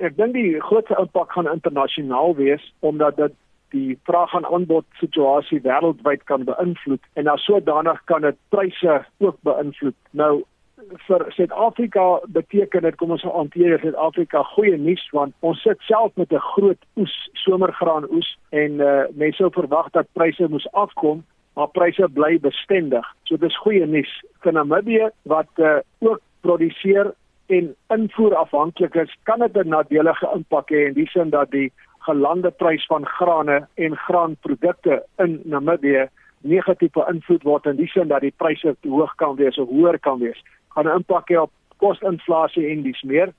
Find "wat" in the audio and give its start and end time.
25.22-25.50